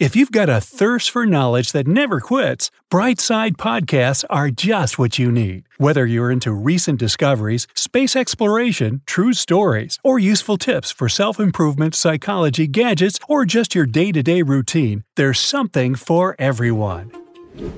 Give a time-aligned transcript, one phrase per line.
[0.00, 5.20] If you've got a thirst for knowledge that never quits, Brightside Podcasts are just what
[5.20, 5.68] you need.
[5.78, 11.94] Whether you're into recent discoveries, space exploration, true stories, or useful tips for self improvement,
[11.94, 17.12] psychology, gadgets, or just your day to day routine, there's something for everyone.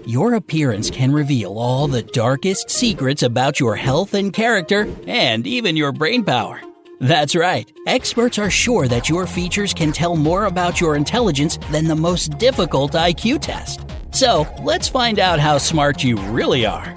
[0.07, 5.77] Your appearance can reveal all the darkest secrets about your health and character, and even
[5.77, 6.63] your brain power.
[7.01, 7.71] That's right.
[7.87, 12.39] Experts are sure that your features can tell more about your intelligence than the most
[12.39, 13.81] difficult IQ test.
[14.13, 16.95] So, let's find out how smart you really are.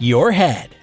[0.00, 0.74] Your head.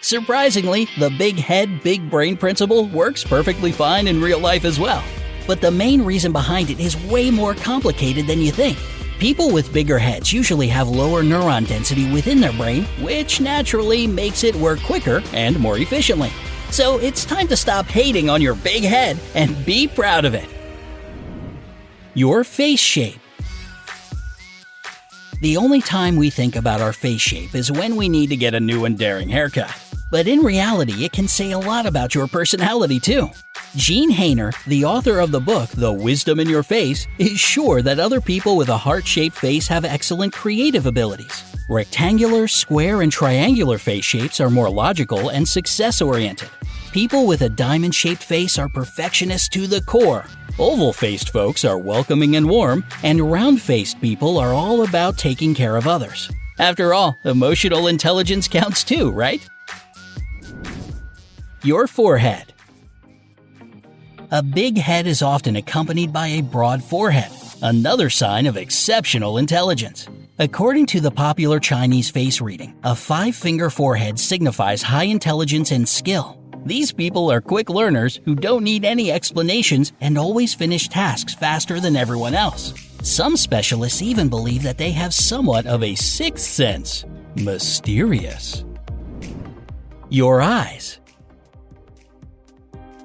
[0.00, 5.02] Surprisingly, the big head, big brain principle works perfectly fine in real life as well.
[5.46, 8.78] But the main reason behind it is way more complicated than you think.
[9.22, 14.42] People with bigger heads usually have lower neuron density within their brain, which naturally makes
[14.42, 16.32] it work quicker and more efficiently.
[16.72, 20.48] So it's time to stop hating on your big head and be proud of it.
[22.14, 23.20] Your face shape.
[25.40, 28.54] The only time we think about our face shape is when we need to get
[28.54, 29.72] a new and daring haircut.
[30.10, 33.30] But in reality, it can say a lot about your personality too.
[33.74, 37.98] Jean Haner, the author of the book The Wisdom in Your Face, is sure that
[37.98, 41.42] other people with a heart shaped face have excellent creative abilities.
[41.70, 46.50] Rectangular, square, and triangular face shapes are more logical and success oriented.
[46.92, 50.26] People with a diamond shaped face are perfectionists to the core.
[50.58, 55.54] Oval faced folks are welcoming and warm, and round faced people are all about taking
[55.54, 56.30] care of others.
[56.58, 59.48] After all, emotional intelligence counts too, right?
[61.64, 62.51] Your forehead.
[64.32, 70.08] A big head is often accompanied by a broad forehead, another sign of exceptional intelligence.
[70.38, 75.86] According to the popular Chinese face reading, a five finger forehead signifies high intelligence and
[75.86, 76.40] skill.
[76.64, 81.78] These people are quick learners who don't need any explanations and always finish tasks faster
[81.78, 82.72] than everyone else.
[83.02, 87.04] Some specialists even believe that they have somewhat of a sixth sense.
[87.36, 88.64] Mysterious.
[90.08, 91.01] Your eyes.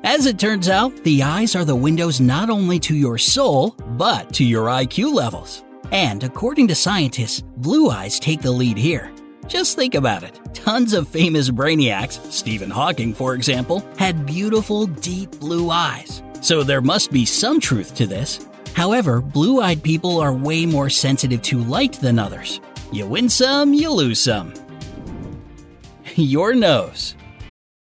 [0.08, 4.34] As it turns out, the eyes are the windows not only to your soul, but
[4.36, 5.66] to your IQ levels.
[5.92, 9.12] And according to scientists, blue eyes take the lead here.
[9.48, 10.40] Just think about it.
[10.54, 16.24] Tons of famous brainiacs, Stephen Hawking for example, had beautiful, deep blue eyes.
[16.40, 18.48] So there must be some truth to this.
[18.76, 22.62] However, blue eyed people are way more sensitive to light than others.
[22.94, 24.54] You win some, you lose some.
[26.16, 27.18] Your nose.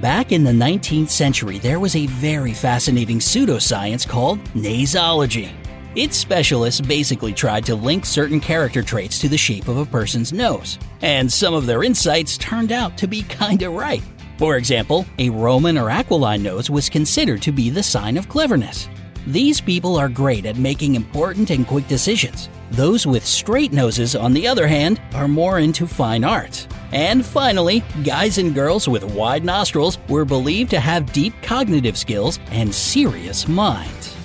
[0.00, 5.50] Back in the 19th century, there was a very fascinating pseudoscience called nasology.
[5.96, 10.32] Its specialists basically tried to link certain character traits to the shape of a person's
[10.32, 14.04] nose, and some of their insights turned out to be kinda right.
[14.36, 18.88] For example, a Roman or aquiline nose was considered to be the sign of cleverness.
[19.26, 22.48] These people are great at making important and quick decisions.
[22.70, 26.68] Those with straight noses, on the other hand, are more into fine arts.
[26.92, 32.38] And finally, guys and girls with wide nostrils were believed to have deep cognitive skills
[32.50, 34.16] and serious minds.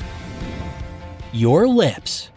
[1.34, 2.30] Your lips.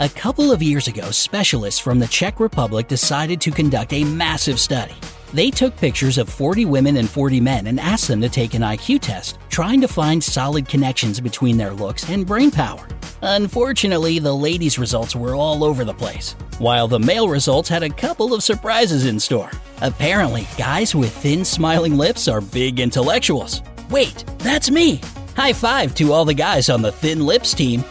[0.00, 4.58] A couple of years ago, specialists from the Czech Republic decided to conduct a massive
[4.60, 4.94] study.
[5.32, 8.62] They took pictures of 40 women and 40 men and asked them to take an
[8.62, 12.88] IQ test, trying to find solid connections between their looks and brain power.
[13.20, 17.90] Unfortunately, the ladies' results were all over the place, while the male results had a
[17.90, 19.50] couple of surprises in store.
[19.82, 23.60] Apparently, guys with thin, smiling lips are big intellectuals.
[23.90, 25.00] Wait, that's me!
[25.36, 27.84] High five to all the guys on the thin lips team.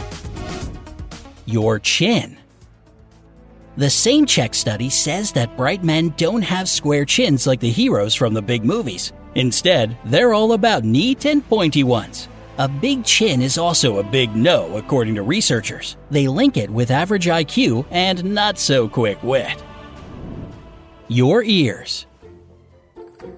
[1.46, 2.38] Your chin.
[3.78, 8.16] The same Czech study says that bright men don't have square chins like the heroes
[8.16, 9.14] from the big movies.
[9.36, 12.28] Instead, they're all about neat and pointy ones.
[12.58, 15.96] A big chin is also a big no, according to researchers.
[16.10, 19.64] They link it with average IQ and not so quick wit.
[21.08, 22.08] Your ears.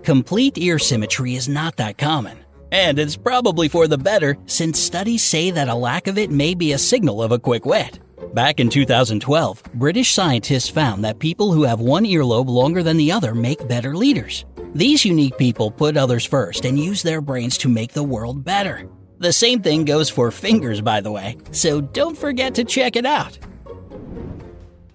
[0.04, 2.38] Complete ear symmetry is not that common.
[2.72, 6.54] And it's probably for the better, since studies say that a lack of it may
[6.54, 8.00] be a signal of a quick wit.
[8.34, 13.12] Back in 2012, British scientists found that people who have one earlobe longer than the
[13.12, 14.46] other make better leaders.
[14.76, 18.88] These unique people put others first and use their brains to make the world better.
[19.18, 23.06] The same thing goes for fingers, by the way, so don't forget to check it
[23.06, 23.40] out.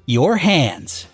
[0.06, 1.08] Your hands.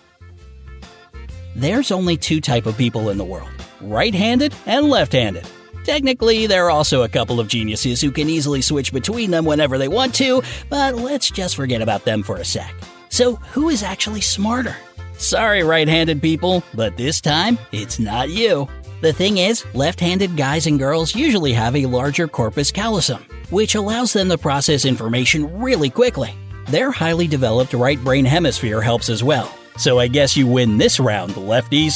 [1.55, 3.49] There's only two type of people in the world,
[3.81, 5.47] right-handed and left-handed.
[5.83, 9.77] Technically, there are also a couple of geniuses who can easily switch between them whenever
[9.77, 12.73] they want to, but let's just forget about them for a sec.
[13.09, 14.75] So, who is actually smarter?
[15.17, 18.67] Sorry, right handed people, but this time, it's not you.
[19.01, 23.75] The thing is, left handed guys and girls usually have a larger corpus callosum, which
[23.75, 26.33] allows them to process information really quickly.
[26.67, 29.53] Their highly developed right brain hemisphere helps as well.
[29.77, 31.95] So I guess you win this round, lefties.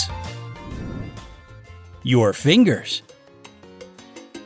[2.04, 3.04] Your fingers.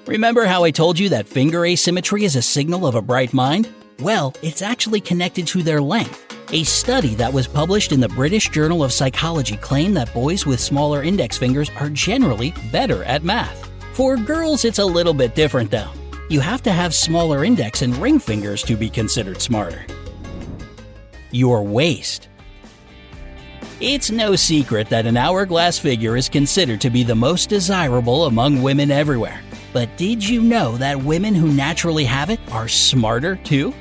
[0.09, 3.69] Remember how I told you that finger asymmetry is a signal of a bright mind?
[3.99, 6.35] Well, it's actually connected to their length.
[6.51, 10.59] A study that was published in the British Journal of Psychology claimed that boys with
[10.59, 13.69] smaller index fingers are generally better at math.
[13.93, 15.91] For girls, it's a little bit different though.
[16.27, 19.85] You have to have smaller index and ring fingers to be considered smarter.
[21.29, 22.29] Your waist.
[23.79, 28.63] It's no secret that an hourglass figure is considered to be the most desirable among
[28.63, 29.43] women everywhere.
[29.71, 33.73] But did you know that women who naturally have it are smarter too?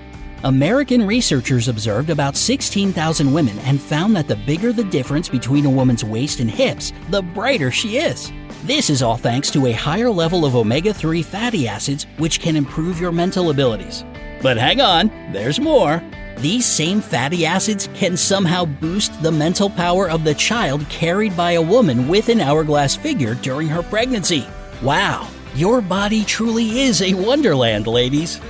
[0.45, 5.71] American researchers observed about 16,000 women and found that the bigger the difference between a
[5.71, 8.31] woman's waist and hips, the brighter she is.
[8.65, 12.55] This is all thanks to a higher level of omega 3 fatty acids, which can
[12.55, 14.05] improve your mental abilities.
[14.41, 16.03] But hang on, there's more.
[16.37, 21.53] These same fatty acids can somehow boost the mental power of the child carried by
[21.53, 24.47] a woman with an hourglass figure during her pregnancy.
[24.81, 28.41] Wow, your body truly is a wonderland, ladies.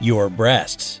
[0.00, 1.00] Your breasts.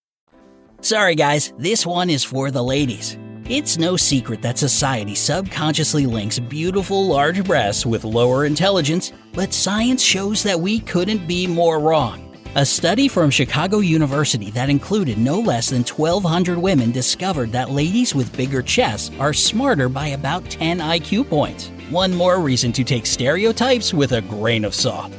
[0.83, 3.15] Sorry, guys, this one is for the ladies.
[3.47, 10.01] It's no secret that society subconsciously links beautiful large breasts with lower intelligence, but science
[10.01, 12.35] shows that we couldn't be more wrong.
[12.55, 18.15] A study from Chicago University that included no less than 1,200 women discovered that ladies
[18.15, 21.69] with bigger chests are smarter by about 10 IQ points.
[21.91, 25.13] One more reason to take stereotypes with a grain of salt.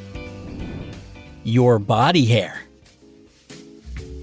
[1.45, 2.63] Your body hair.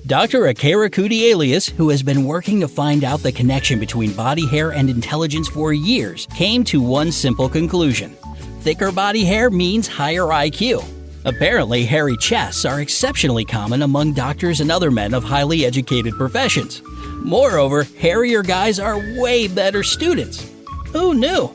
[0.09, 0.51] Dr.
[0.51, 4.89] Aikarakudy Alias, who has been working to find out the connection between body hair and
[4.89, 8.17] intelligence for years, came to one simple conclusion.
[8.61, 10.83] Thicker body hair means higher IQ.
[11.25, 16.81] Apparently, hairy chests are exceptionally common among doctors and other men of highly educated professions.
[17.23, 20.51] Moreover, hairier guys are way better students.
[20.87, 21.53] Who knew?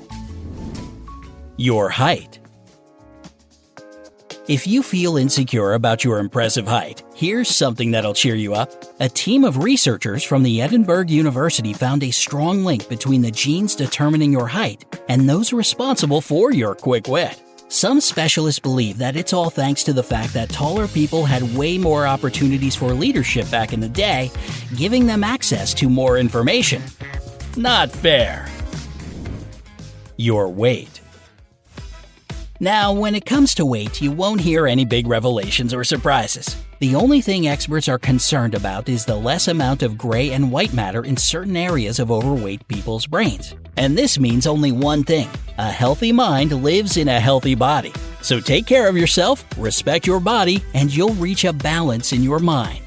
[1.57, 2.39] Your height.
[4.47, 8.71] If you feel insecure about your impressive height, here's something that'll cheer you up.
[9.01, 13.75] A team of researchers from the Edinburgh University found a strong link between the genes
[13.75, 17.43] determining your height and those responsible for your quick wit.
[17.69, 21.79] Some specialists believe that it's all thanks to the fact that taller people had way
[21.79, 24.31] more opportunities for leadership back in the day,
[24.77, 26.83] giving them access to more information.
[27.57, 28.47] Not fair.
[30.19, 31.01] Your weight.
[32.65, 36.57] Now, when it comes to weight, you won't hear any big revelations or surprises.
[36.79, 40.73] The only thing experts are concerned about is the less amount of gray and white
[40.73, 43.55] matter in certain areas of overweight people's brains.
[43.77, 45.29] And this means only one thing
[45.59, 47.93] a healthy mind lives in a healthy body.
[48.23, 52.39] So take care of yourself, respect your body, and you'll reach a balance in your
[52.39, 52.83] mind.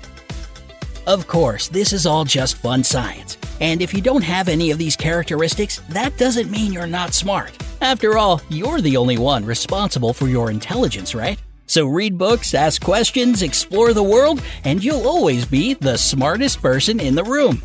[1.06, 3.38] Of course, this is all just fun science.
[3.62, 7.52] And if you don't have any of these characteristics, that doesn't mean you're not smart.
[7.82, 11.40] After all, you're the only one responsible for your intelligence, right?
[11.68, 17.00] So read books, ask questions, explore the world, and you'll always be the smartest person
[17.00, 17.62] in the room.